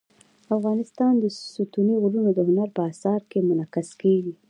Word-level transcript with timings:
افغانستان 0.57 1.13
کې 1.21 1.29
ستوني 1.53 1.95
غرونه 2.03 2.29
د 2.33 2.39
هنر 2.47 2.69
په 2.77 2.81
اثار 2.91 3.21
کې 3.29 3.39
منعکس 3.47 3.89
کېږي. 4.01 4.33